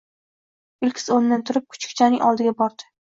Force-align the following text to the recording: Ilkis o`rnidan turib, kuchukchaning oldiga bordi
Ilkis 0.87 1.05
o`rnidan 1.17 1.43
turib, 1.51 1.67
kuchukchaning 1.75 2.25
oldiga 2.31 2.55
bordi 2.63 2.91